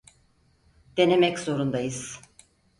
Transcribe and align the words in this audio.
Denemek 0.97 1.39
zorundayız. 1.39 2.21